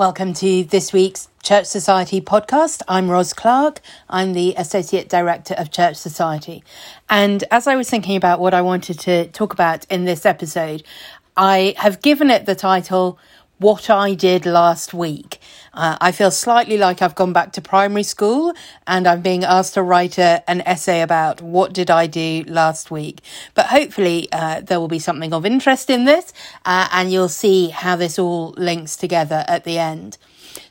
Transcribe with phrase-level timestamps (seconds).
[0.00, 2.80] Welcome to this week's Church Society podcast.
[2.88, 3.82] I'm Ros Clark.
[4.08, 6.64] I'm the Associate Director of Church Society.
[7.10, 10.84] And as I was thinking about what I wanted to talk about in this episode,
[11.36, 13.18] I have given it the title
[13.60, 15.38] what I did last week.
[15.74, 18.54] Uh, I feel slightly like I've gone back to primary school
[18.86, 22.90] and I'm being asked to write a, an essay about what did I do last
[22.90, 23.20] week.
[23.54, 26.32] But hopefully uh, there will be something of interest in this
[26.64, 30.16] uh, and you'll see how this all links together at the end.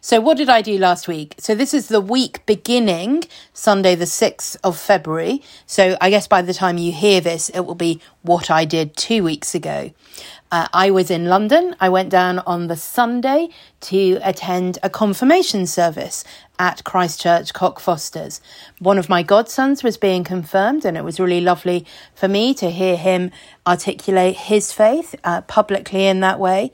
[0.02, 1.36] So, what did I do last week?
[1.38, 5.42] So, this is the week beginning Sunday, the 6th of February.
[5.66, 8.96] So, I guess by the time you hear this, it will be what I did
[8.96, 9.92] two weeks ago.
[10.52, 11.76] Uh, I was in London.
[11.80, 13.50] I went down on the Sunday
[13.82, 16.24] to attend a confirmation service
[16.60, 18.42] at Christchurch Cockfosters.
[18.80, 22.70] One of my godsons was being confirmed, and it was really lovely for me to
[22.70, 23.32] hear him
[23.66, 26.72] articulate his faith uh, publicly in that way.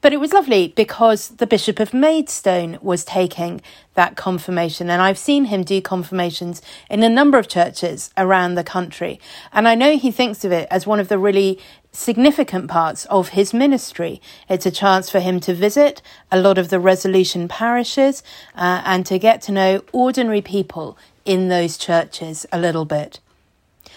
[0.00, 3.60] But it was lovely because the Bishop of Maidstone was taking
[3.94, 8.64] that confirmation, and I've seen him do confirmations in a number of churches around the
[8.64, 9.20] country.
[9.52, 11.58] And I know he thinks of it as one of the really
[11.94, 14.20] significant parts of his ministry.
[14.48, 18.22] It's a chance for him to visit a lot of the resolution parishes
[18.54, 23.20] uh, and to get to know ordinary people in those churches a little bit.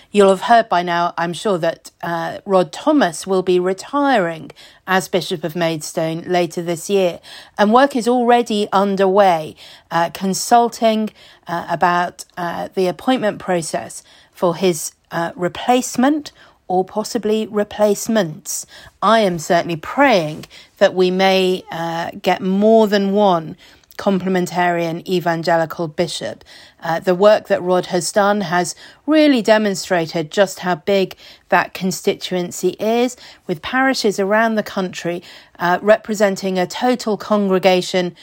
[0.09, 4.51] You'll have heard by now, I'm sure, that uh, Rod Thomas will be retiring
[4.85, 7.19] as Bishop of Maidstone later this year,
[7.57, 9.55] and work is already underway,
[9.91, 11.09] uh, consulting
[11.45, 16.31] uh, about uh, the appointment process for his uh, replacement
[16.67, 18.65] or possibly replacements.
[19.01, 20.45] I am certainly praying
[20.77, 23.55] that we may uh, get more than one
[23.97, 26.43] complementarian evangelical bishop.
[26.81, 28.75] Uh, the work that Rod has done has
[29.05, 31.15] really demonstrated just how big
[31.49, 35.23] that constituency is, with parishes around the country
[35.59, 38.15] uh, representing a total congregation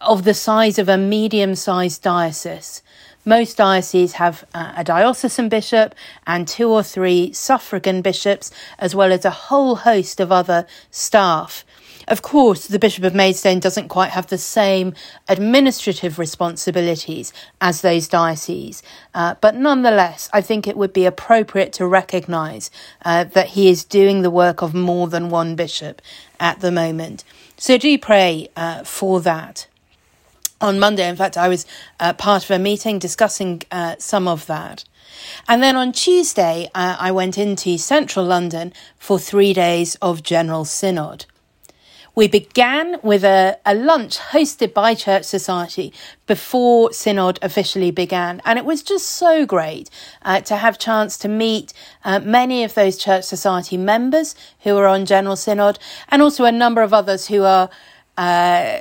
[0.00, 2.82] of the size of a medium sized diocese.
[3.30, 5.94] Most dioceses have uh, a diocesan bishop
[6.26, 11.64] and two or three suffragan bishops, as well as a whole host of other staff.
[12.08, 14.94] Of course, the Bishop of Maidstone doesn't quite have the same
[15.28, 18.82] administrative responsibilities as those dioceses,
[19.14, 22.68] uh, but nonetheless, I think it would be appropriate to recognise
[23.04, 26.02] uh, that he is doing the work of more than one bishop
[26.40, 27.22] at the moment.
[27.56, 29.68] So do pray uh, for that
[30.60, 31.08] on Monday.
[31.08, 31.66] In fact, I was
[31.98, 34.84] uh, part of a meeting discussing uh, some of that.
[35.48, 40.64] And then on Tuesday, uh, I went into central London for three days of General
[40.64, 41.26] Synod.
[42.14, 45.92] We began with a, a lunch hosted by Church Society
[46.26, 48.42] before Synod officially began.
[48.44, 49.88] And it was just so great
[50.22, 51.72] uh, to have chance to meet
[52.04, 55.78] uh, many of those Church Society members who are on General Synod
[56.08, 57.70] and also a number of others who are
[58.18, 58.80] uh,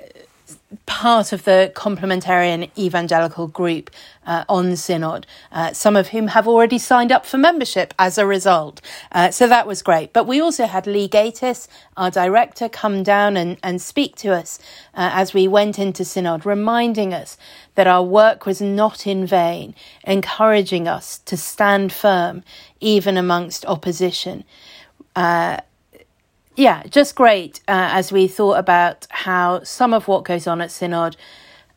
[0.85, 3.89] part of the complementarian evangelical group
[4.25, 8.27] uh, on Synod, uh, some of whom have already signed up for membership as a
[8.27, 8.79] result.
[9.11, 10.13] Uh, so that was great.
[10.13, 14.59] But we also had Lee Gatiss, our director, come down and, and speak to us
[14.93, 17.37] uh, as we went into Synod, reminding us
[17.73, 22.43] that our work was not in vain, encouraging us to stand firm
[22.79, 24.43] even amongst opposition.
[25.15, 25.57] Uh,
[26.59, 30.71] yeah, just great uh, as we thought about how some of what goes on at
[30.71, 31.15] Synod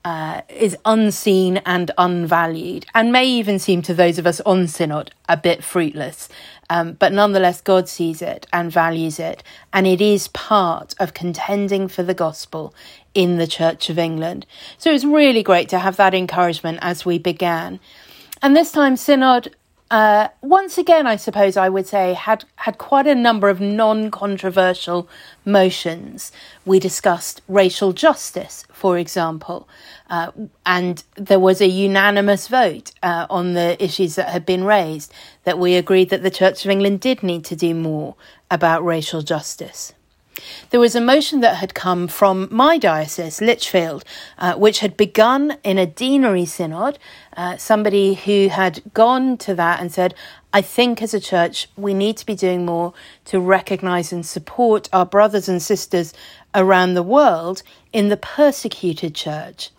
[0.04, 5.12] uh, is unseen and unvalued, and may even seem to those of us on Synod
[5.28, 6.28] a bit fruitless.
[6.68, 11.86] Um, but nonetheless, God sees it and values it, and it is part of contending
[11.86, 12.74] for the gospel
[13.14, 14.46] in the Church of England.
[14.78, 17.78] So it was really great to have that encouragement as we began.
[18.42, 19.54] And this time, Synod
[19.92, 25.06] uh, once again, I suppose I would say had had quite a number of non-controversial
[25.44, 26.32] motions.
[26.64, 29.68] We discussed racial justice, for example,
[30.08, 30.32] uh,
[30.64, 35.12] and there was a unanimous vote uh, on the issues that had been raised
[35.44, 38.14] that we agreed that the Church of England did need to do more
[38.50, 39.92] about racial justice.
[40.70, 44.04] There was a motion that had come from my diocese, Lichfield,
[44.38, 46.98] uh, which had begun in a deanery synod.
[47.36, 50.14] Uh, somebody who had gone to that and said,
[50.52, 52.94] I think as a church, we need to be doing more
[53.26, 56.12] to recognise and support our brothers and sisters
[56.54, 57.62] around the world
[57.92, 59.70] in the persecuted church.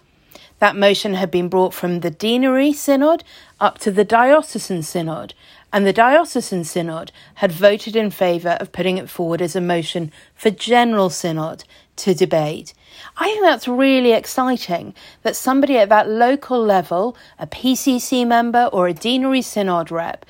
[0.59, 3.23] That motion had been brought from the deanery synod
[3.59, 5.33] up to the diocesan synod,
[5.73, 10.11] and the diocesan synod had voted in favour of putting it forward as a motion
[10.35, 11.63] for general synod
[11.95, 12.73] to debate.
[13.17, 14.93] I think that's really exciting
[15.23, 20.25] that somebody at that local level, a PCC member or a deanery synod rep,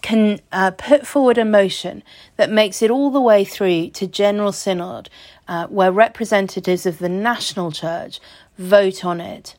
[0.00, 2.02] can uh, put forward a motion
[2.36, 5.08] that makes it all the way through to General Synod,
[5.48, 8.20] uh, where representatives of the national church
[8.58, 9.56] vote on it.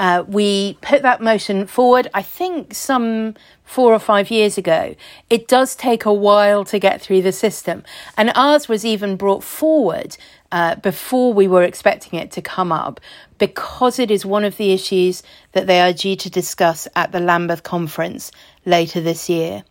[0.00, 4.96] Uh, we put that motion forward, I think, some four or five years ago.
[5.28, 7.84] It does take a while to get through the system.
[8.16, 10.16] And ours was even brought forward
[10.50, 12.98] uh, before we were expecting it to come up
[13.36, 17.20] because it is one of the issues that they are due to discuss at the
[17.20, 18.32] Lambeth conference
[18.64, 19.64] later this year.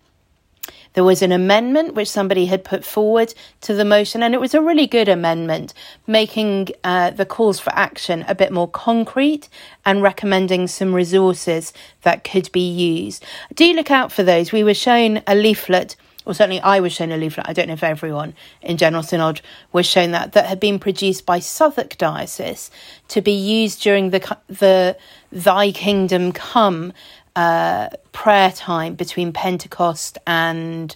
[0.94, 4.54] There was an amendment which somebody had put forward to the motion, and it was
[4.54, 5.74] a really good amendment,
[6.08, 9.50] making uh, the calls for action a bit more concrete
[9.86, 13.24] and recommending some resources that could be used.
[13.54, 14.52] Do look out for those.
[14.52, 15.96] We were shown a leaflet
[16.30, 19.42] or certainly I was shown a leaflet, I don't know if everyone in General Synod
[19.72, 22.70] was shown that, that had been produced by Southwark Diocese
[23.08, 24.96] to be used during the, the
[25.32, 26.94] Thy Kingdom Come
[27.40, 30.94] uh, prayer time between Pentecost and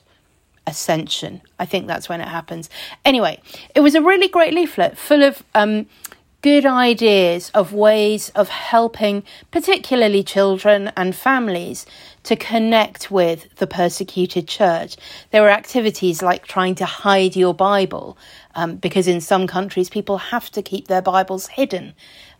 [0.67, 1.41] Ascension.
[1.57, 2.69] I think that's when it happens.
[3.05, 3.39] Anyway,
[3.73, 5.85] it was a really great leaflet full of um,
[6.41, 11.85] good ideas of ways of helping, particularly children and families,
[12.23, 14.97] to connect with the persecuted church.
[15.31, 18.17] There were activities like trying to hide your Bible,
[18.53, 21.93] um, because in some countries people have to keep their Bibles hidden.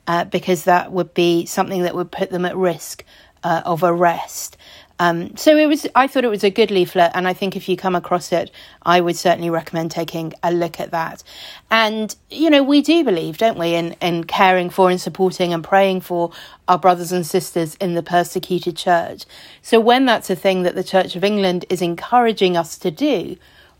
[0.06, 3.06] Uh, because that would be something that would put them at risk
[3.44, 4.58] uh, of arrest.
[5.00, 5.88] Um, so it was.
[5.96, 8.52] I thought it was a good leaflet, and I think if you come across it,
[8.84, 11.24] I would certainly recommend taking a look at that.
[11.72, 15.64] And you know, we do believe, don't we, in in caring for and supporting and
[15.64, 16.32] praying for
[16.68, 19.26] our brothers and sisters in the persecuted church.
[19.64, 23.36] So when that's a thing that the Church of England is encouraging us to do,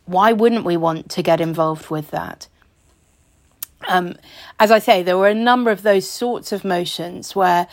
[0.06, 2.48] why wouldn't we want to get involved with that?
[3.88, 4.16] Um,
[4.60, 7.68] as I say, there were a number of those sorts of motions where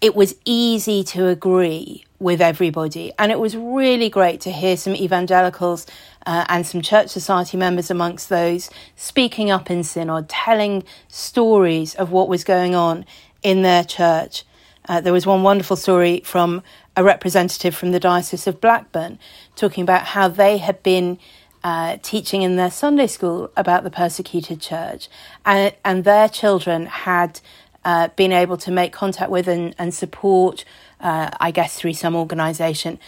[0.00, 3.12] it was easy to agree with everybody.
[3.18, 5.86] And it was really great to hear some evangelicals
[6.26, 12.10] uh, and some church society members amongst those speaking up in synod, telling stories of
[12.10, 13.04] what was going on
[13.42, 14.44] in their church.
[14.88, 16.62] Uh, there was one wonderful story from
[16.96, 19.18] a representative from the Diocese of Blackburn
[19.54, 21.18] talking about how they had been
[21.62, 25.08] uh, teaching in their Sunday school about the persecuted church,
[25.44, 27.40] and, and their children had
[27.84, 30.64] uh, been able to make contact with and, and support,
[31.00, 32.98] uh, I guess, through some organisation,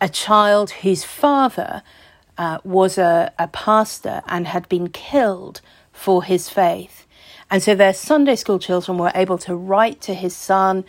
[0.00, 1.82] a child whose father
[2.36, 5.60] uh, was a, a pastor and had been killed
[5.92, 7.06] for his faith.
[7.50, 10.84] And so their Sunday school children were able to write to his son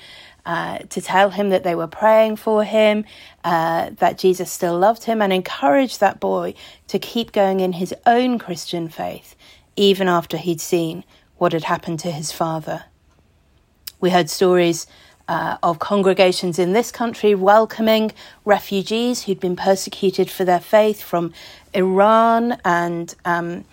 [0.45, 3.03] uh, to tell him that they were praying for him,
[3.43, 6.53] uh, that Jesus still loved him, and encourage that boy
[6.88, 9.35] to keep going in his own Christian faith,
[9.75, 11.03] even after he'd seen
[11.38, 12.85] what had happened to his father.
[14.00, 14.88] We heard stories
[15.27, 18.12] uh, of congregations in this country welcoming
[18.44, 21.33] refugees who'd been persecuted for their faith from
[21.74, 23.65] Iran and um,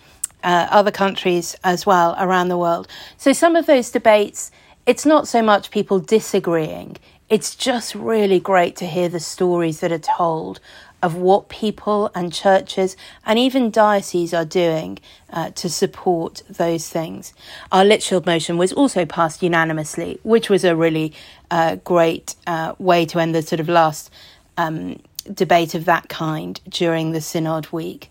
[0.43, 2.87] uh, other countries as well around the world.
[3.17, 4.51] So, some of those debates,
[4.85, 6.97] it's not so much people disagreeing,
[7.29, 10.59] it's just really great to hear the stories that are told
[11.03, 12.95] of what people and churches
[13.25, 14.97] and even dioceses are doing
[15.31, 17.33] uh, to support those things.
[17.71, 21.13] Our Lichfield motion was also passed unanimously, which was a really
[21.51, 24.09] uh, great uh, way to end the sort of last
[24.57, 24.99] um,
[25.31, 28.09] debate of that kind during the Synod week.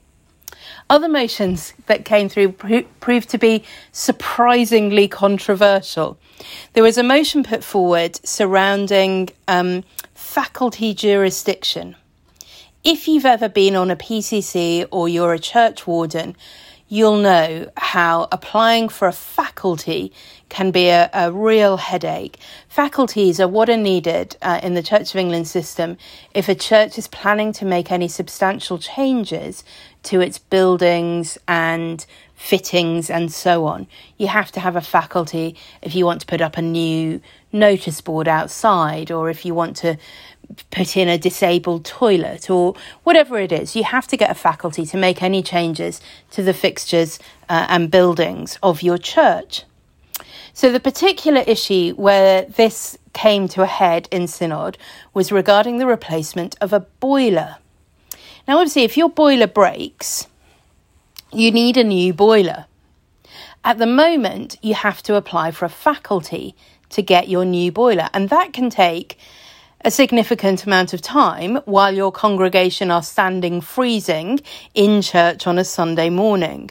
[0.90, 6.18] Other motions that came through pro- proved to be surprisingly controversial.
[6.74, 9.84] There was a motion put forward surrounding um,
[10.14, 11.96] faculty jurisdiction.
[12.84, 16.34] If you've ever been on a PCC or you're a church warden,
[16.88, 20.12] you'll know how applying for a faculty
[20.48, 22.38] can be a, a real headache.
[22.68, 25.96] Faculties are what are needed uh, in the Church of England system
[26.34, 29.62] if a church is planning to make any substantial changes
[30.02, 33.86] to its buildings and fittings and so on.
[34.18, 37.20] You have to have a faculty if you want to put up a new
[37.52, 39.96] notice board outside or if you want to
[40.70, 43.76] put in a disabled toilet or whatever it is.
[43.76, 46.00] You have to get a faculty to make any changes
[46.32, 47.18] to the fixtures
[47.48, 49.64] uh, and buildings of your church.
[50.54, 54.76] So, the particular issue where this came to a head in Synod
[55.14, 57.56] was regarding the replacement of a boiler.
[58.46, 60.26] Now, obviously, if your boiler breaks,
[61.32, 62.66] you need a new boiler.
[63.64, 66.54] At the moment, you have to apply for a faculty
[66.90, 68.08] to get your new boiler.
[68.12, 69.18] And that can take
[69.84, 74.40] a significant amount of time while your congregation are standing freezing
[74.74, 76.70] in church on a Sunday morning.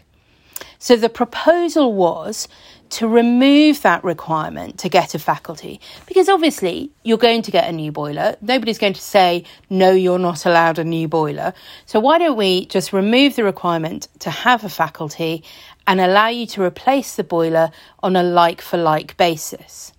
[0.79, 2.47] So the proposal was
[2.91, 7.71] to remove that requirement to get a faculty because obviously you're going to get a
[7.71, 8.35] new boiler.
[8.41, 11.53] Nobody's going to say, no, you're not allowed a new boiler.
[11.85, 15.43] So why don't we just remove the requirement to have a faculty
[15.87, 17.71] and allow you to replace the boiler
[18.03, 19.93] on a like for like basis?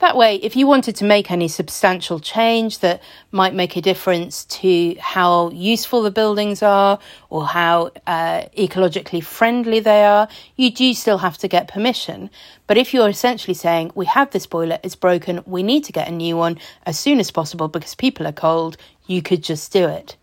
[0.00, 3.02] That way, if you wanted to make any substantial change that
[3.32, 9.78] might make a difference to how useful the buildings are or how uh, ecologically friendly
[9.78, 10.26] they are,
[10.56, 12.30] you do still have to get permission.
[12.66, 16.08] But if you're essentially saying, we have this boiler, it's broken, we need to get
[16.08, 19.86] a new one as soon as possible because people are cold, you could just do
[19.86, 20.16] it.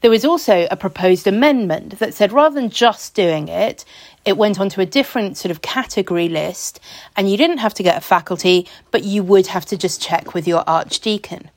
[0.00, 3.84] There was also a proposed amendment that said rather than just doing it,
[4.24, 6.80] it went onto a different sort of category list,
[7.16, 10.34] and you didn't have to get a faculty, but you would have to just check
[10.34, 11.50] with your archdeacon.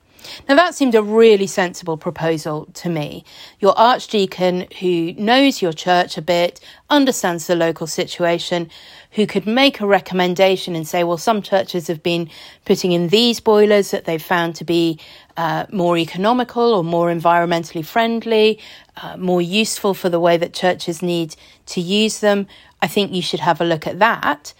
[0.48, 3.24] Now, that seemed a really sensible proposal to me.
[3.60, 8.70] Your archdeacon, who knows your church a bit, understands the local situation,
[9.12, 12.30] who could make a recommendation and say, well, some churches have been
[12.66, 15.00] putting in these boilers that they've found to be
[15.38, 18.60] uh, more economical or more environmentally friendly,
[19.02, 22.48] uh, more useful for the way that churches need to use them.
[22.82, 24.54] I think you should have a look at that.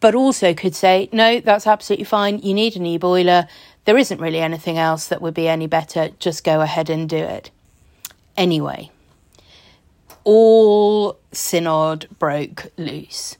[0.00, 2.38] But also could say, no, that's absolutely fine.
[2.40, 3.48] You need an e boiler.
[3.84, 6.10] There isn't really anything else that would be any better.
[6.18, 7.50] Just go ahead and do it.
[8.36, 8.90] Anyway,
[10.24, 13.36] all synod broke loose.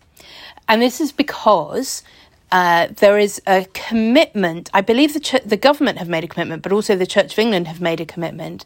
[0.68, 2.02] And this is because
[2.52, 4.70] uh, there is a commitment.
[4.72, 7.38] I believe the ch- the government have made a commitment, but also the Church of
[7.38, 8.64] England have made a commitment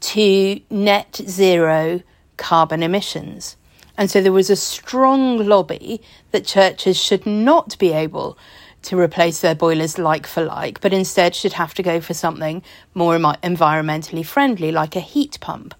[0.00, 2.02] to net zero
[2.36, 3.56] carbon emissions.
[3.96, 6.02] And so there was a strong lobby
[6.32, 8.36] that churches should not be able
[8.82, 12.62] to replace their boilers like for like, but instead should have to go for something
[12.94, 15.74] more environmentally friendly, like a heat pump.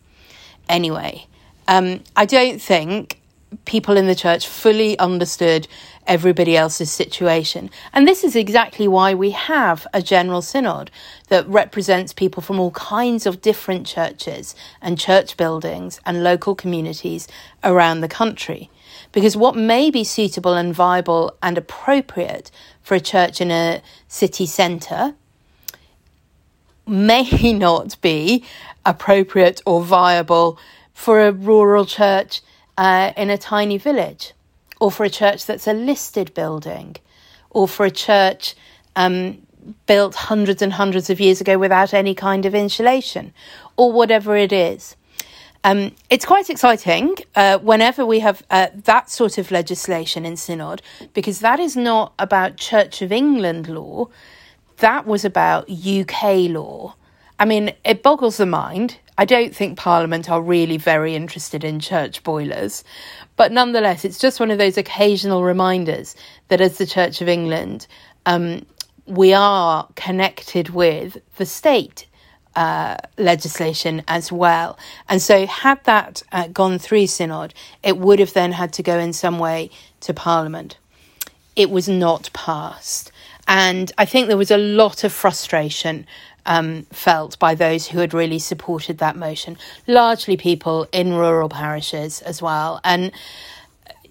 [0.68, 1.26] Anyway,
[1.68, 3.18] um, I don't think
[3.64, 5.68] people in the church fully understood
[6.06, 7.70] everybody else's situation.
[7.92, 10.90] And this is exactly why we have a general synod
[11.28, 17.28] that represents people from all kinds of different churches and church buildings and local communities
[17.62, 18.70] around the country.
[19.12, 22.50] Because what may be suitable and viable and appropriate
[22.82, 25.14] for a church in a city centre
[26.86, 28.44] may not be
[28.84, 30.58] appropriate or viable
[30.92, 32.40] for a rural church
[32.78, 34.32] uh, in a tiny village,
[34.80, 36.96] or for a church that's a listed building,
[37.50, 38.54] or for a church
[38.96, 39.46] um,
[39.86, 43.32] built hundreds and hundreds of years ago without any kind of insulation,
[43.76, 44.96] or whatever it is.
[45.64, 50.82] Um, it's quite exciting uh, whenever we have uh, that sort of legislation in Synod,
[51.14, 54.08] because that is not about Church of England law,
[54.78, 56.96] that was about UK law.
[57.38, 58.98] I mean, it boggles the mind.
[59.16, 62.82] I don't think Parliament are really very interested in church boilers,
[63.36, 66.16] but nonetheless, it's just one of those occasional reminders
[66.48, 67.86] that as the Church of England,
[68.26, 68.66] um,
[69.06, 72.06] we are connected with the state
[72.56, 74.78] uh, legislation as well.
[75.08, 78.98] And so, had that uh, gone through Synod, it would have then had to go
[78.98, 80.76] in some way to Parliament.
[81.56, 83.12] It was not passed.
[83.48, 86.06] And I think there was a lot of frustration
[86.46, 89.56] um, felt by those who had really supported that motion,
[89.86, 92.80] largely people in rural parishes as well.
[92.84, 93.12] And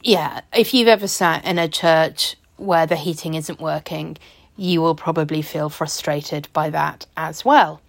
[0.02, 4.18] yeah, if you've ever sat in a church where the heating isn't working,
[4.58, 7.82] you will probably feel frustrated by that as well.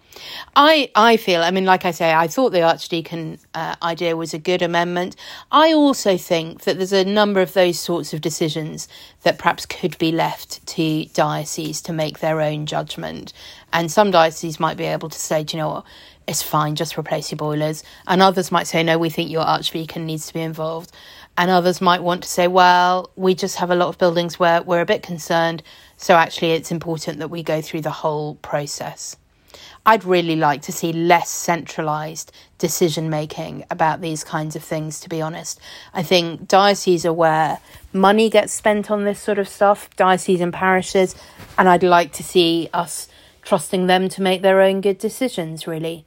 [0.55, 4.33] I I feel, I mean, like I say, I thought the Archdeacon uh, idea was
[4.33, 5.15] a good amendment.
[5.51, 8.87] I also think that there's a number of those sorts of decisions
[9.23, 13.33] that perhaps could be left to dioceses to make their own judgment.
[13.71, 15.85] And some dioceses might be able to say, do you know what,
[16.27, 17.83] it's fine, just replace your boilers.
[18.07, 20.91] And others might say, no, we think your Archdeacon needs to be involved.
[21.37, 24.61] And others might want to say, well, we just have a lot of buildings where
[24.61, 25.63] we're a bit concerned.
[25.97, 29.15] So actually, it's important that we go through the whole process.
[29.85, 35.09] I'd really like to see less centralised decision making about these kinds of things, to
[35.09, 35.59] be honest.
[35.93, 37.59] I think dioceses are where
[37.91, 41.15] money gets spent on this sort of stuff, dioceses and parishes,
[41.57, 43.09] and I'd like to see us
[43.41, 46.05] trusting them to make their own good decisions, really.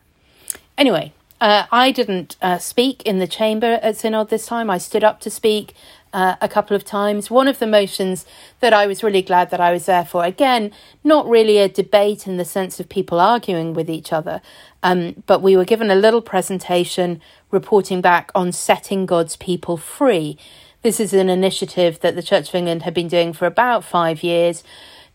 [0.79, 4.71] Anyway, uh, I didn't uh, speak in the chamber at Synod this time.
[4.71, 5.75] I stood up to speak
[6.17, 7.31] uh, a couple of times.
[7.31, 8.25] One of the motions
[8.61, 10.73] that I was really glad that I was there for, again,
[11.05, 14.41] not really a debate in the sense of people arguing with each other,
[14.83, 17.21] um, but we were given a little presentation
[17.51, 20.39] reporting back on setting God's people free.
[20.81, 24.23] This is an initiative that the Church of England had been doing for about five
[24.23, 24.65] years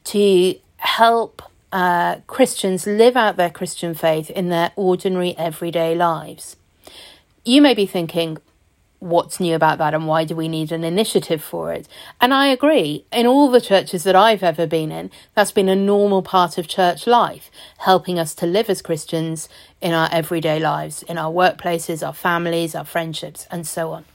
[0.03, 1.41] to help
[1.72, 6.58] uh, Christians live out their Christian faith in their ordinary everyday lives.
[7.43, 8.38] You may be thinking,
[9.01, 11.88] what's new about that and why do we need an initiative for it?
[12.22, 13.03] And I agree.
[13.12, 16.67] In all the churches that I've ever been in, that's been a normal part of
[16.67, 19.50] church life, helping us to live as Christians
[19.81, 24.05] in our everyday lives, in our workplaces, our families, our friendships, and so on.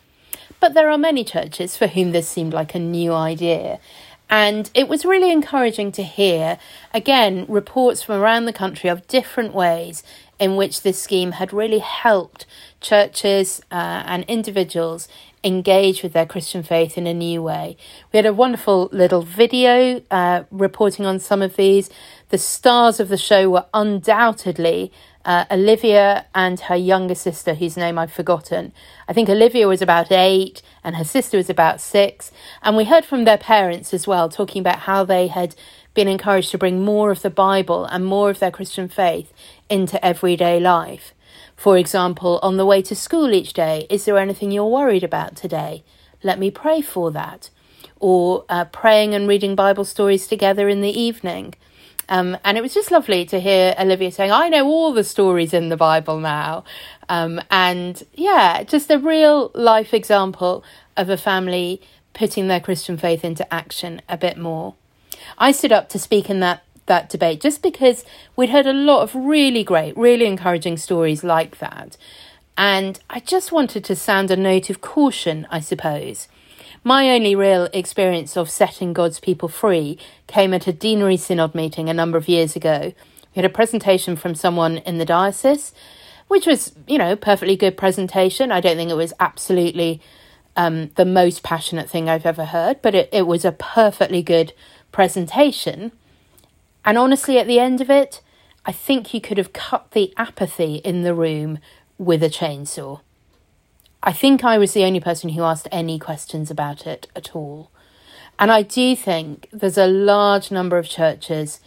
[0.61, 3.81] But there are many churches for whom this seemed like a new idea.
[4.29, 6.59] And it was really encouraging to hear,
[6.95, 10.03] again, reports from around the country of different ways
[10.39, 12.47] in which this scheme had really helped
[12.81, 15.09] churches uh, and individuals
[15.43, 17.77] engage with their Christian faith in a new way.
[18.13, 21.89] We had a wonderful little video uh, reporting on some of these.
[22.31, 24.93] The stars of the show were undoubtedly
[25.25, 28.73] uh, Olivia and her younger sister, whose name I've forgotten.
[29.09, 32.31] I think Olivia was about eight and her sister was about six.
[32.63, 35.57] And we heard from their parents as well, talking about how they had
[35.95, 39.33] been encouraged to bring more of the Bible and more of their Christian faith
[39.69, 41.13] into everyday life.
[41.57, 45.37] For example, on the way to school each day, is there anything you're worried about
[45.37, 45.85] today?
[46.23, 47.51] Let me pray for that.
[47.99, 51.55] Or uh, praying and reading Bible stories together in the evening.
[52.09, 55.53] Um, and it was just lovely to hear Olivia saying, I know all the stories
[55.53, 56.65] in the Bible now.
[57.09, 60.63] Um, and yeah, just a real life example
[60.97, 61.81] of a family
[62.13, 64.75] putting their Christian faith into action a bit more.
[65.39, 69.03] I stood up to speak in that that debate just because we'd heard a lot
[69.03, 71.97] of really great, really encouraging stories like that.
[72.57, 76.29] And I just wanted to sound a note of caution, I suppose.
[76.83, 81.91] My only real experience of setting God's people free came at a deanery synod meeting
[81.91, 82.93] a number of years ago.
[83.35, 85.73] We had a presentation from someone in the diocese,
[86.29, 88.51] which was, you know, perfectly good presentation.
[88.53, 90.01] I don't think it was absolutely
[90.57, 94.53] um, the most passionate thing I've ever heard, but it, it was a perfectly good
[94.93, 95.93] presentation.
[96.87, 98.23] And honestly, at the end of it,
[98.65, 101.59] I think you could have cut the apathy in the room
[101.99, 103.01] with a chainsaw.
[104.03, 107.71] I think I was the only person who asked any questions about it at all.
[108.39, 111.61] And I do think there's a large number of churches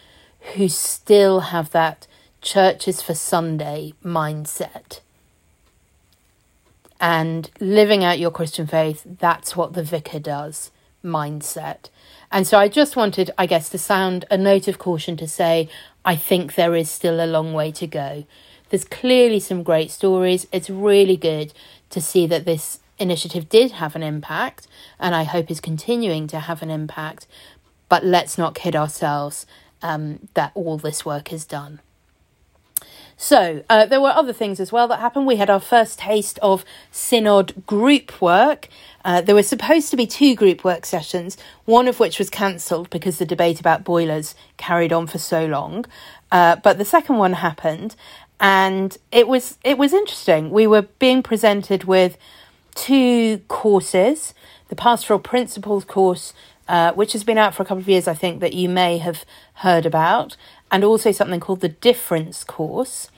[0.56, 2.08] who still have that
[2.42, 5.02] churches for Sunday mindset.
[7.02, 10.72] And living out your Christian faith, that's what the vicar does
[11.04, 11.90] mindset.
[12.32, 15.68] And so I just wanted, I guess, to sound a note of caution to say,
[16.06, 18.26] I think there is still a long way to go.
[18.70, 20.48] There's clearly some great stories.
[20.52, 21.54] It's really good
[21.90, 24.68] to see that this initiative did have an impact,
[25.00, 27.26] and I hope is continuing to have an impact.
[27.88, 29.48] But let's not kid ourselves
[29.82, 31.80] um, that all this work is done.
[33.22, 35.28] So, uh, there were other things as well that happened.
[35.28, 38.70] We had our first taste of Synod group work.
[39.04, 42.90] Uh, there were supposed to be two group work sessions, one of which was cancelled
[42.90, 45.84] because the debate about boilers carried on for so long.
[46.32, 47.94] Uh, but the second one happened,
[48.40, 50.50] and it was it was interesting.
[50.50, 52.18] We were being presented with
[52.74, 54.34] two courses:
[54.70, 56.34] the Pastoral Principles course,
[56.70, 59.00] uh, which has been out for a couple of years, I think that you may
[59.00, 60.38] have heard about,
[60.72, 63.10] and also something called the Difference course.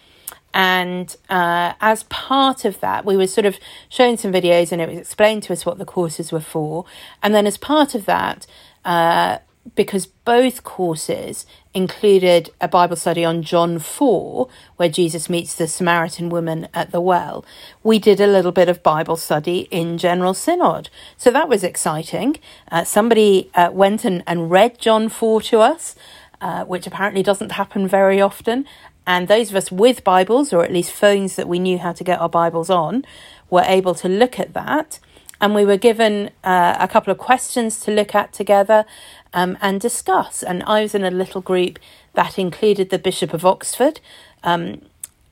[0.53, 4.89] And uh, as part of that, we were sort of showing some videos, and it
[4.89, 6.85] was explained to us what the courses were for.
[7.23, 8.45] And then, as part of that,
[8.83, 9.37] uh,
[9.75, 16.29] because both courses included a Bible study on John 4, where Jesus meets the Samaritan
[16.29, 17.45] woman at the well,
[17.83, 20.89] we did a little bit of Bible study in General Synod.
[21.15, 22.39] So that was exciting.
[22.71, 25.95] Uh, somebody uh, went and, and read John 4 to us,
[26.41, 28.65] uh, which apparently doesn't happen very often.
[29.05, 32.03] And those of us with Bibles, or at least phones that we knew how to
[32.03, 33.05] get our Bibles on,
[33.49, 34.99] were able to look at that.
[35.39, 38.85] And we were given uh, a couple of questions to look at together
[39.33, 40.43] um, and discuss.
[40.43, 41.79] And I was in a little group
[42.13, 43.99] that included the Bishop of Oxford.
[44.43, 44.81] Um,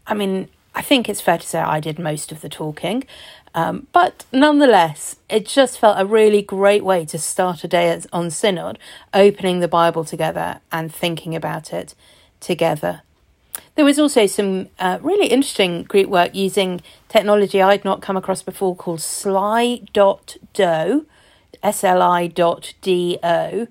[0.08, 3.04] I mean, I think it's fair to say I did most of the talking.
[3.56, 8.30] Um, but nonetheless, it just felt a really great way to start a day on
[8.30, 8.78] Synod,
[9.14, 11.96] opening the Bible together and thinking about it
[12.40, 13.02] together.
[13.76, 18.42] There was also some uh, really interesting group work using technology I'd not come across
[18.42, 21.06] before called Sli.do,
[21.64, 23.68] S-L-I.do,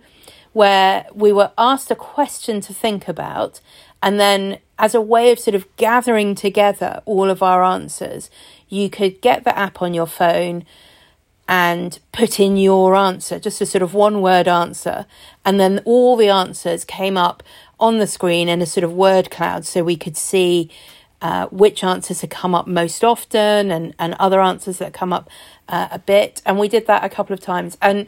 [0.52, 3.60] where we were asked a question to think about,
[4.02, 8.30] and then as a way of sort of gathering together all of our answers,
[8.68, 10.64] you could get the app on your phone
[11.48, 15.06] and put in your answer, just a sort of one word answer,
[15.44, 17.42] and then all the answers came up
[17.80, 20.70] on the screen in a sort of word cloud so we could see
[21.22, 25.28] uh, which answers had come up most often and, and other answers that come up
[25.68, 26.42] uh, a bit.
[26.46, 27.76] And we did that a couple of times.
[27.80, 28.06] And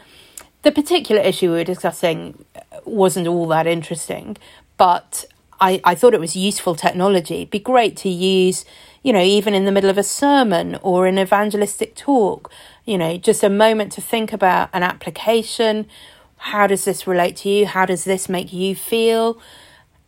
[0.62, 2.44] the particular issue we were discussing
[2.84, 4.36] wasn't all that interesting,
[4.76, 5.24] but
[5.60, 7.36] I, I thought it was useful technology.
[7.36, 8.64] It'd be great to use,
[9.02, 12.50] you know, even in the middle of a sermon or an evangelistic talk,
[12.84, 15.86] you know, just a moment to think about an application.
[16.36, 17.66] How does this relate to you?
[17.66, 19.40] How does this make you feel?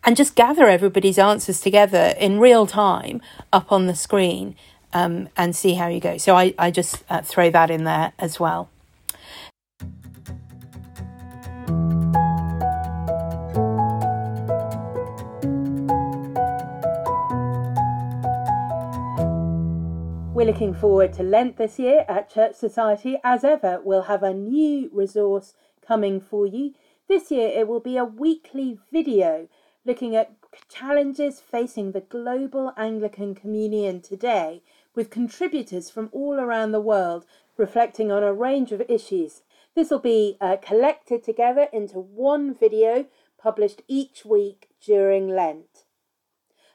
[0.04, 3.20] And just gather everybody's answers together in real time
[3.52, 4.56] up on the screen
[4.92, 6.18] um, and see how you go.
[6.18, 8.68] So I, I just uh, throw that in there as well.
[20.42, 23.16] We're looking forward to Lent this year at Church Society.
[23.22, 25.54] As ever, we'll have a new resource
[25.86, 26.74] coming for you.
[27.08, 29.46] This year, it will be a weekly video
[29.84, 30.32] looking at
[30.68, 34.64] challenges facing the global Anglican communion today,
[34.96, 37.24] with contributors from all around the world
[37.56, 39.42] reflecting on a range of issues.
[39.76, 43.06] This will be uh, collected together into one video
[43.38, 45.84] published each week during Lent.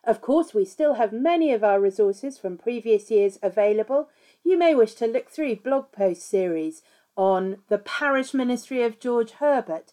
[0.08, 4.08] Of course, we still have many of our resources from previous years available.
[4.41, 6.82] You may wish to look through blog post series
[7.17, 9.91] on the parish ministry of George Herbert,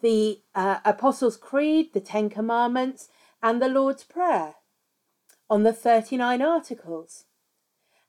[0.00, 3.08] the uh, Apostles' Creed, the Ten Commandments,
[3.42, 4.54] and the Lord's Prayer,
[5.50, 7.24] on the 39 Articles,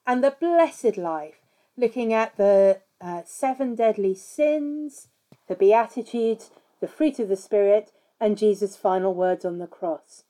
[0.06, 1.40] and the Blessed Life,
[1.76, 5.08] looking at the uh, seven deadly sins,
[5.48, 10.26] the Beatitudes, the fruit of the Spirit, and Jesus' final words on the cross.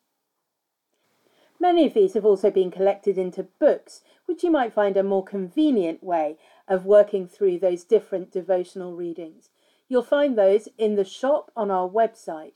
[1.59, 5.23] Many of these have also been collected into books, which you might find a more
[5.23, 9.49] convenient way of working through those different devotional readings.
[9.89, 12.53] You'll find those in the shop on our website.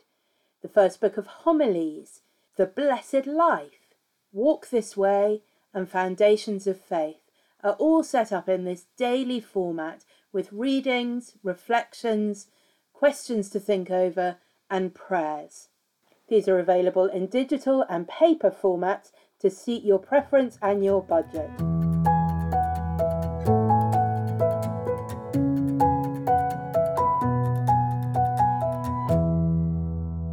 [0.62, 2.22] The first book of homilies,
[2.56, 3.96] The Blessed Life,
[4.32, 5.42] Walk This Way,
[5.74, 7.20] and Foundations of Faith
[7.64, 12.48] are all set up in this daily format with readings, reflections,
[12.94, 14.38] questions to think over,
[14.70, 15.70] and prayers.
[16.34, 21.48] These are available in digital and paper formats to suit your preference and your budget.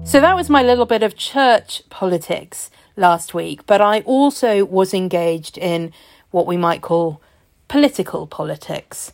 [0.06, 4.94] So that was my little bit of church politics last week, but I also was
[4.94, 5.92] engaged in
[6.30, 7.20] what we might call
[7.68, 9.12] political politics.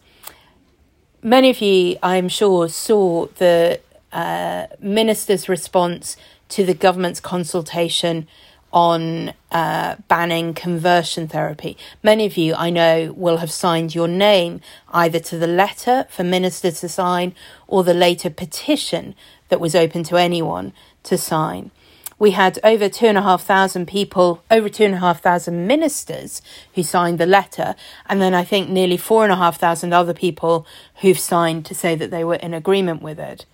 [1.21, 3.81] Many of you, I'm sure, saw the
[4.13, 6.17] uh, minister's response
[6.51, 8.27] to the government's consultation
[8.73, 11.77] on uh, banning conversion therapy.
[12.03, 16.25] Many of you, I know, will have signed your name either to the letter for
[16.25, 17.35] ministers to sign
[17.67, 19.15] or the later petition
[19.49, 20.73] that was open to anyone
[21.05, 21.71] to sign.
[22.19, 25.67] We had over two and a half thousand people, over two and a half thousand
[25.67, 26.41] ministers
[26.75, 27.75] who signed the letter,
[28.07, 30.67] and then I think nearly four and a half thousand other people
[31.03, 33.45] who've signed to say that they were in agreement with it.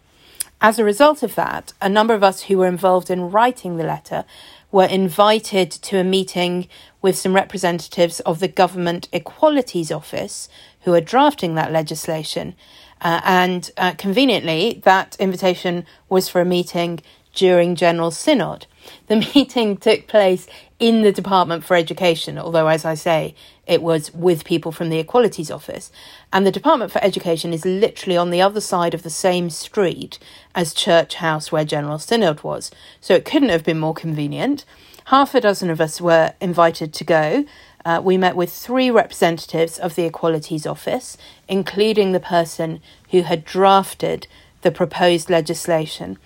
[0.64, 3.84] As a result of that, a number of us who were involved in writing the
[3.84, 4.24] letter
[4.70, 6.68] were invited to a meeting
[7.02, 10.48] with some representatives of the Government Equalities Office
[10.82, 12.54] who are drafting that legislation.
[13.00, 17.00] Uh, and uh, conveniently, that invitation was for a meeting
[17.32, 18.66] during General Synod.
[19.06, 20.46] The meeting took place
[20.78, 23.34] in the Department for Education, although, as I say,
[23.66, 25.92] it was with people from the Equalities Office.
[26.32, 30.18] And the Department for Education is literally on the other side of the same street
[30.54, 32.70] as Church House, where General Synod was.
[33.00, 34.64] So it couldn't have been more convenient.
[35.06, 37.44] Half a dozen of us were invited to go.
[37.84, 41.16] Uh, we met with three representatives of the Equalities Office,
[41.48, 44.26] including the person who had drafted
[44.62, 46.18] the proposed legislation.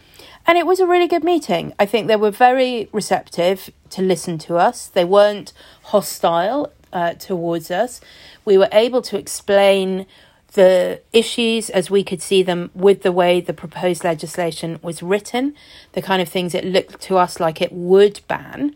[0.46, 1.72] And it was a really good meeting.
[1.78, 4.86] I think they were very receptive to listen to us.
[4.86, 5.52] They weren't
[5.84, 8.00] hostile uh, towards us.
[8.44, 10.06] We were able to explain
[10.52, 15.54] the issues as we could see them with the way the proposed legislation was written,
[15.92, 18.74] the kind of things it looked to us like it would ban.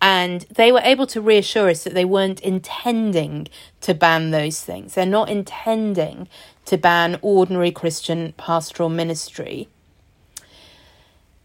[0.00, 3.46] And they were able to reassure us that they weren't intending
[3.82, 4.94] to ban those things.
[4.94, 6.28] They're not intending
[6.64, 9.68] to ban ordinary Christian pastoral ministry.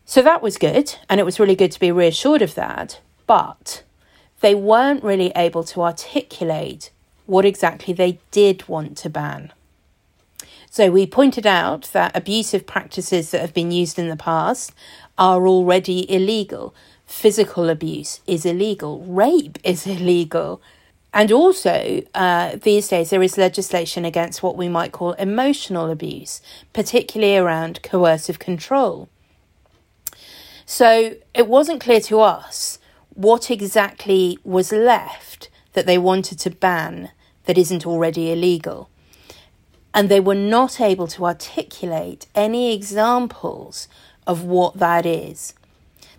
[0.10, 3.02] So that was good, and it was really good to be reassured of that.
[3.28, 3.84] But
[4.40, 6.92] they weren't really able to articulate
[7.26, 9.52] what exactly they did want to ban.
[10.70, 14.72] So we pointed out that abusive practices that have been used in the past
[15.18, 16.74] are already illegal.
[17.06, 20.62] Physical abuse is illegal, rape is illegal.
[21.14, 26.40] And also, uh, these days, there is legislation against what we might call emotional abuse,
[26.72, 29.10] particularly around coercive control.
[30.70, 32.78] So it wasn't clear to us
[33.14, 37.12] what exactly was left that they wanted to ban
[37.46, 38.90] that isn't already illegal.
[39.94, 43.88] And they were not able to articulate any examples
[44.28, 45.54] of what that is.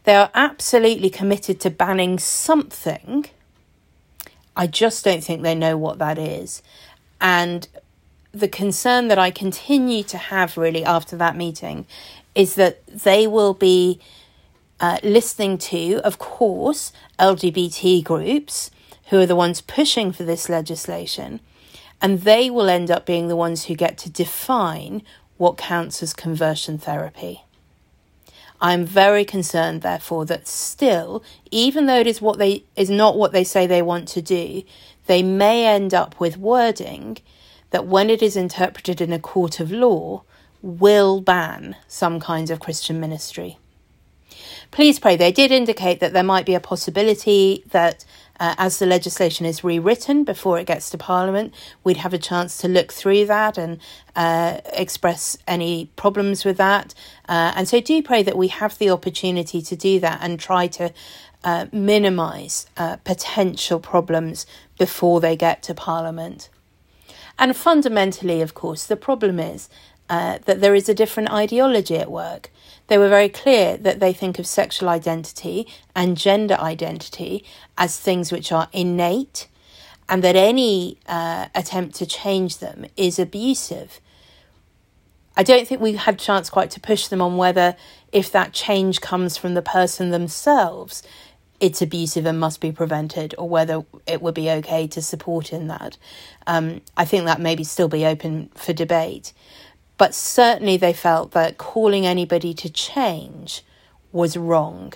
[0.04, 3.26] They are absolutely committed to banning something.
[4.56, 6.62] I just don't think they know what that is.
[7.20, 7.68] And
[8.32, 11.87] the concern that I continue to have really after that meeting
[12.34, 14.00] is that they will be
[14.80, 18.70] uh, listening to, of course, LGBT groups
[19.10, 21.40] who are the ones pushing for this legislation,
[22.00, 25.02] and they will end up being the ones who get to define
[25.36, 27.42] what counts as conversion therapy.
[28.60, 33.32] I'm very concerned, therefore, that still, even though it is what they is not what
[33.32, 34.62] they say they want to do,
[35.06, 37.18] they may end up with wording
[37.70, 40.22] that when it is interpreted in a court of law,
[40.60, 43.58] will ban some kinds of Christian ministry.
[44.70, 45.16] Please pray.
[45.16, 48.04] They did indicate that there might be a possibility that
[48.38, 51.52] uh, as the legislation is rewritten before it gets to Parliament,
[51.83, 53.81] we'd have a chance to look through that and
[54.14, 56.94] uh, express any problems with that.
[57.28, 60.66] Uh, and so do pray that we have the opportunity to do that and try
[60.68, 60.92] to
[61.42, 64.46] uh, minimise uh, potential problems
[64.78, 66.48] before they get to Parliament.
[67.38, 69.68] And fundamentally, of course, the problem is
[70.09, 72.50] uh, that there is a different ideology at work.
[72.88, 77.44] They were very clear that they think of sexual identity and gender identity
[77.77, 79.48] as things which are innate
[80.09, 84.01] and that any uh, attempt to change them is abusive.
[85.37, 87.77] I don't think we had a chance quite to push them on whether,
[88.11, 91.03] if that change comes from the person themselves,
[91.61, 95.68] it's abusive and must be prevented, or whether it would be okay to support in
[95.68, 95.96] that.
[96.46, 99.33] Um, I think that maybe still be open for debate.
[99.98, 103.62] But certainly they felt that calling anybody to change
[104.12, 104.94] was wrong.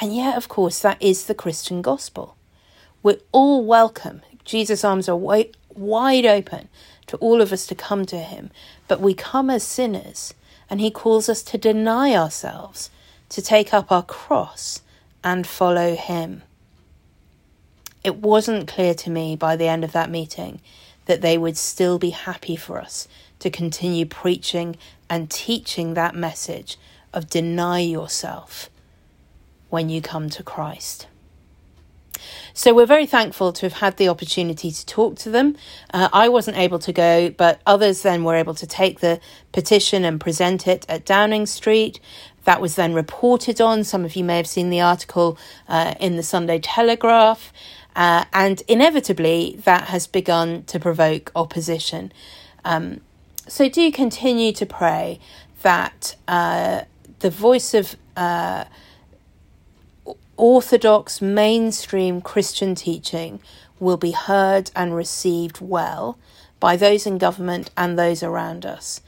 [0.00, 2.36] And yet, of course, that is the Christian gospel.
[3.02, 4.20] We're all welcome.
[4.44, 6.68] Jesus' arms are wide, open
[7.06, 8.50] to all of us to come to him.
[8.88, 10.34] But we come as sinners,
[10.68, 12.90] and he calls us to deny ourselves,
[13.30, 14.82] to take up our cross
[15.24, 16.42] and follow him.
[18.04, 20.60] It wasn't clear to me by the end of that meeting
[21.06, 23.08] that they would still be happy for us
[23.40, 24.76] to continue preaching
[25.08, 26.78] and teaching that message
[27.12, 28.70] of deny yourself
[29.68, 31.06] when you come to Christ.
[32.52, 35.56] So we're very thankful to have had the opportunity to talk to them.
[35.92, 39.20] Uh, I wasn't able to go, but others then were able to take the
[39.52, 42.00] petition and present it at Downing Street.
[42.44, 43.84] That was then reported on.
[43.84, 47.52] Some of you may have seen the article uh, in the Sunday Telegraph.
[47.96, 52.12] Uh, and inevitably, that has begun to provoke opposition.
[52.64, 53.00] Um,
[53.50, 55.18] so do continue to pray
[55.62, 56.82] that uh,
[57.18, 58.64] the voice of uh,
[60.36, 63.40] orthodox mainstream Christian teaching
[63.80, 66.16] will be heard and received well
[66.60, 69.00] by those in government and those around us.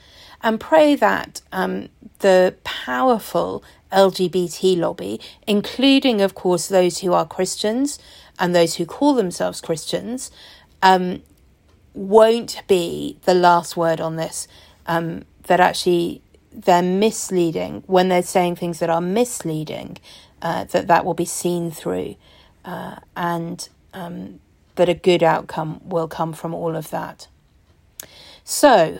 [0.42, 8.00] And pray that um, the powerful LGBT lobby, including, of course, those who are Christians
[8.40, 10.32] and those who call themselves Christians,
[10.82, 11.22] um,
[11.94, 14.48] won't be the last word on this.
[14.86, 19.98] Um, that actually they're misleading when they're saying things that are misleading.
[20.40, 22.16] Uh, that that will be seen through,
[22.64, 24.40] uh, and um,
[24.74, 27.28] that a good outcome will come from all of that.
[28.42, 28.98] So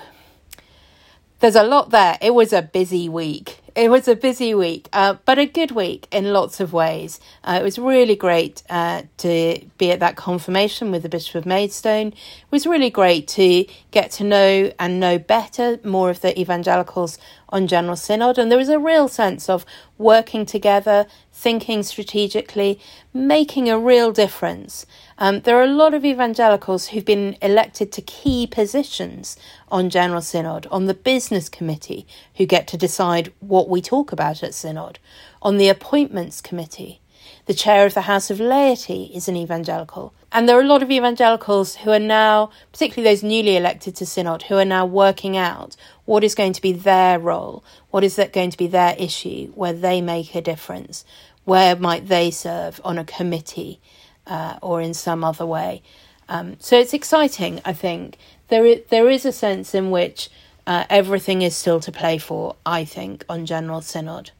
[1.41, 2.17] there's a lot there.
[2.23, 3.62] It was a busy week.
[3.75, 7.21] It was a busy week, uh, but a good week in lots of ways.
[7.43, 11.47] Uh, it was really great uh, to be at that confirmation with the Bishop of
[11.47, 12.09] Maidstone.
[12.09, 17.17] It was really great to get to know and know better more of the evangelicals
[17.49, 18.39] on General Synod.
[18.39, 19.65] And there was a real sense of
[19.99, 22.81] working together, thinking strategically,
[23.13, 24.87] making a real difference.
[25.19, 29.37] Um, there are a lot of evangelicals who've been elected to key positions
[29.71, 32.07] on General Synod, on the business committee,
[32.37, 34.99] who get to decide what we talk about at Synod,
[35.41, 37.01] on the appointments committee.
[37.47, 40.15] The chair of the House of Laity is an evangelical.
[40.31, 44.07] And there are a lot of evangelicals who are now, particularly those newly elected to
[44.07, 48.17] Synod, who are now working out what is going to be their role, what is
[48.17, 51.05] that going to be their issue, where they make a difference,
[51.45, 53.81] where might they serve on a committee
[54.27, 55.83] uh, or in some other way.
[56.29, 58.17] Um, so it's exciting, I think.
[58.49, 60.31] There is, there is a sense in which
[60.67, 64.31] uh, everything is still to play for, I think, on General Synod.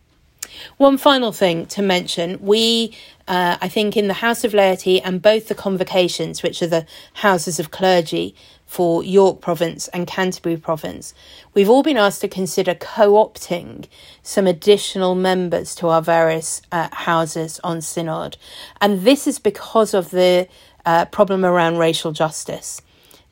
[0.77, 2.95] One final thing to mention we,
[3.27, 6.87] uh, I think, in the House of Laity and both the convocations, which are the
[7.15, 8.35] houses of clergy
[8.67, 11.15] for York Province and Canterbury Province,
[11.55, 13.87] we've all been asked to consider co opting
[14.23, 18.37] some additional members to our various uh, houses on Synod.
[18.81, 20.49] And this is because of the
[20.85, 22.83] uh, problem around racial justice.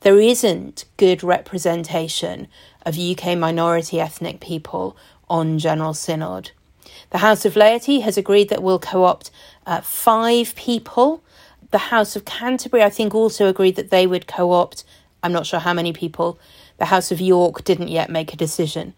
[0.00, 2.48] there isn't good representation
[2.86, 4.96] of UK minority ethnic people
[5.28, 6.50] on General Synod.
[7.10, 9.30] The House of Laity has agreed that we'll co opt
[9.66, 11.22] uh, five people.
[11.70, 14.84] The House of Canterbury, I think, also agreed that they would co opt,
[15.22, 16.38] I'm not sure how many people.
[16.78, 18.94] The House of York didn't yet make a decision.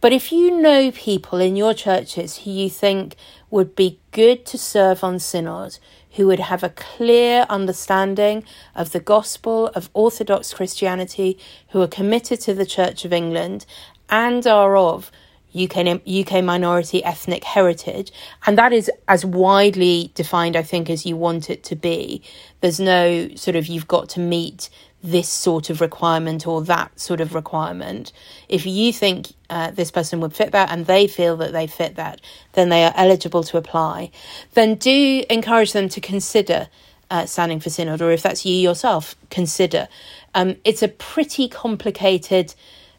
[0.00, 3.16] But if you know people in your churches who you think
[3.50, 5.78] would be good to serve on synod,
[6.16, 11.38] who would have a clear understanding of the gospel of Orthodox Christianity,
[11.70, 13.66] who are committed to the Church of England
[14.08, 15.10] and are of
[15.54, 18.12] UK, UK minority ethnic heritage,
[18.46, 22.22] and that is as widely defined, I think, as you want it to be.
[22.60, 24.68] There's no sort of you've got to meet
[25.06, 28.12] this sort of requirement or that sort of requirement.
[28.48, 31.94] If you think uh, this person would fit that and they feel that they fit
[31.94, 32.20] that,
[32.54, 34.10] then they are eligible to apply.
[34.54, 36.68] Then do encourage them to consider
[37.08, 39.86] uh, standing for synod, or if that's you yourself, consider.
[40.34, 42.52] Um, it's a pretty complicated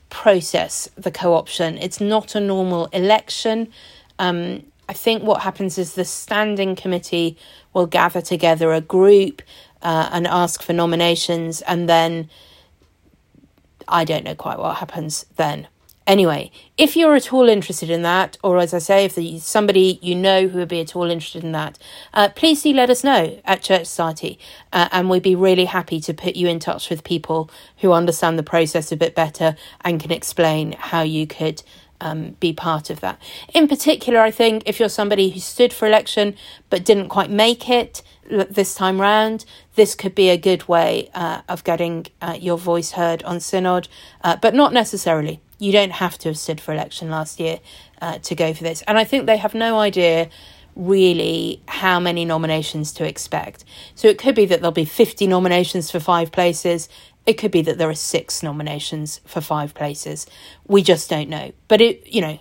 [0.10, 1.78] process, the co option.
[1.78, 3.68] It's not a normal election.
[4.18, 7.38] Um, I think what happens is the standing committee
[7.74, 9.42] will gather together a group
[9.82, 12.30] uh, and ask for nominations, and then
[13.88, 15.68] I don't know quite what happens then.
[16.08, 20.00] Anyway, if you're at all interested in that, or as I say, if there's somebody
[20.02, 21.78] you know who would be at all interested in that,
[22.14, 24.40] uh, please do let us know at Church Society,
[24.72, 28.40] uh, and we'd be really happy to put you in touch with people who understand
[28.40, 31.62] the process a bit better and can explain how you could
[32.00, 33.20] um, be part of that.
[33.54, 36.36] In particular, I think if you're somebody who stood for election
[36.70, 41.42] but didn't quite make it, this time round, this could be a good way uh,
[41.48, 43.88] of getting uh, your voice heard on Synod,
[44.24, 45.42] uh, but not necessarily.
[45.60, 47.60] You don't have to have stood for election last year
[48.02, 48.84] uh, to go for this.
[48.84, 50.30] And I think they have no idea
[50.76, 53.66] really how many nominations to expect.
[53.96, 56.88] So it could be that there'll be 50 nominations for five places.
[57.26, 60.28] It could be that there are six nominations for five places.
[60.68, 61.52] We just don't know.
[61.68, 62.40] But it, you know,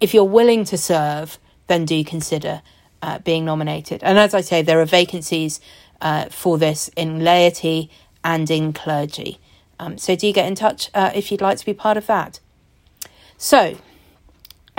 [0.00, 2.62] if you're willing to serve, then do consider
[3.06, 4.02] uh, being nominated.
[4.02, 5.60] And as I say, there are vacancies
[6.00, 7.88] uh, for this in laity
[8.22, 9.38] and in clergy.
[9.78, 12.40] Um, so do get in touch uh, if you'd like to be part of that.
[13.38, 13.78] So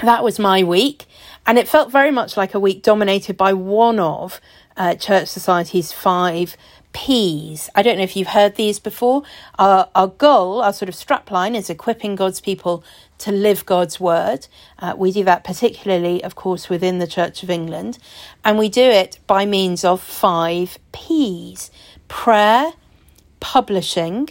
[0.04, 1.06] that was my week,
[1.46, 4.42] and it felt very much like a week dominated by one of
[4.76, 6.58] uh, Church Society's five
[6.92, 7.70] P's.
[7.76, 9.24] I don't know if you've heard these before.
[9.58, 12.84] Our, our goal, our sort of strapline, is equipping God's people
[13.20, 14.48] to live God's word.
[14.80, 17.98] Uh, we do that particularly, of course, within the Church of England,
[18.44, 21.72] and we do it by means of five P's.
[22.08, 22.74] Prayer,
[23.40, 24.30] publishing,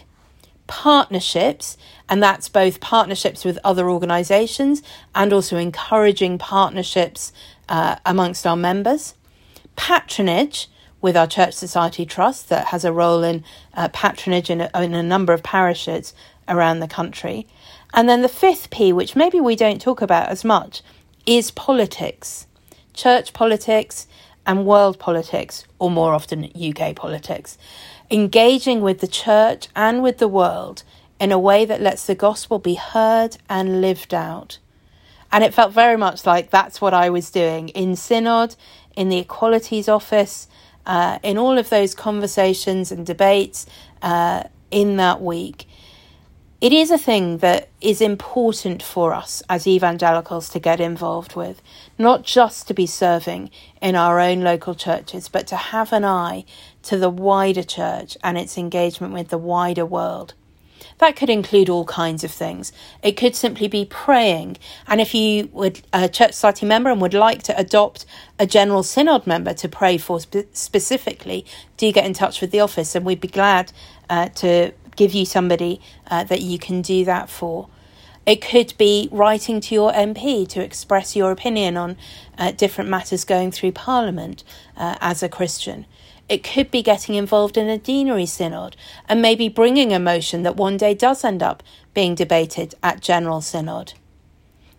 [0.66, 1.76] partnerships,
[2.08, 4.82] and that's both partnerships with other organisations
[5.14, 7.32] and also encouraging partnerships
[7.68, 9.14] uh, amongst our members,
[9.76, 10.68] patronage
[11.00, 13.44] with our Church Society Trust that has a role in
[13.74, 16.14] uh, patronage in a, in a number of parishes
[16.48, 17.46] around the country.
[17.94, 20.82] And then the fifth P, which maybe we don't talk about as much,
[21.24, 22.46] is politics,
[22.94, 24.06] church politics
[24.46, 27.58] and world politics, or more often UK politics.
[28.10, 30.84] Engaging with the church and with the world
[31.18, 34.58] in a way that lets the gospel be heard and lived out.
[35.32, 38.54] And it felt very much like that's what I was doing in Synod,
[38.94, 40.46] in the Equalities Office,
[40.86, 43.66] uh, in all of those conversations and debates
[44.02, 45.66] uh, in that week.
[46.58, 51.60] It is a thing that is important for us as evangelicals to get involved with,
[51.98, 53.50] not just to be serving
[53.82, 56.46] in our own local churches, but to have an eye
[56.84, 60.32] to the wider church and its engagement with the wider world.
[60.96, 62.72] That could include all kinds of things.
[63.02, 64.56] It could simply be praying.
[64.86, 68.06] And if you would a church society member and would like to adopt
[68.38, 71.44] a general synod member to pray for spe- specifically,
[71.76, 73.72] do get in touch with the office, and we'd be glad
[74.08, 75.80] uh, to give you somebody
[76.10, 77.68] uh, that you can do that for.
[78.26, 81.96] It could be writing to your MP to express your opinion on
[82.36, 84.42] uh, different matters going through Parliament
[84.76, 85.86] uh, as a Christian.
[86.28, 88.76] It could be getting involved in a deanery synod
[89.08, 91.62] and maybe bringing a motion that one day does end up
[91.94, 93.92] being debated at General Synod.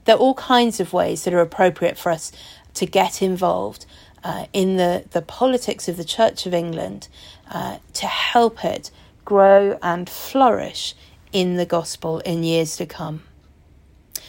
[0.03, 2.33] There are all kinds of ways that are appropriate for us
[2.73, 3.85] to get involved
[4.25, 7.07] uh, in the, the politics of the Church of England
[7.49, 8.91] uh, to help it
[9.27, 10.95] grow and flourish
[11.33, 13.21] in the gospel in years to come.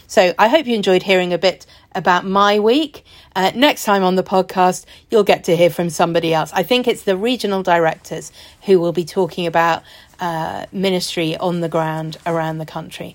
[0.08, 3.04] So I hope you enjoyed hearing a bit about my week.
[3.36, 6.50] Uh, next time on the podcast, you'll get to hear from somebody else.
[6.52, 8.32] I think it's the regional directors
[8.62, 9.84] who will be talking about
[10.18, 13.14] uh, ministry on the ground around the country.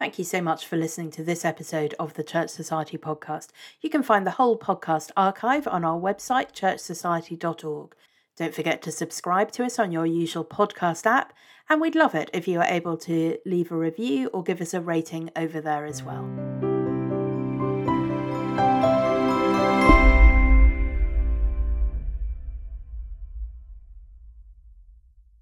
[0.00, 3.50] Thank you so much for listening to this episode of the Church Society podcast.
[3.80, 7.94] You can find the whole podcast archive on our website, churchsociety.org.
[8.36, 11.32] Don't forget to subscribe to us on your usual podcast app,
[11.68, 14.74] and we'd love it if you are able to leave a review or give us
[14.74, 16.73] a rating over there as well.